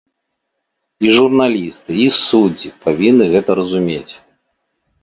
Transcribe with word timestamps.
І 1.05 1.11
журналісты, 1.17 1.91
і 2.07 2.09
суддзі 2.21 2.75
павінны 2.87 3.25
гэта 3.37 3.49
разумець. 3.63 4.13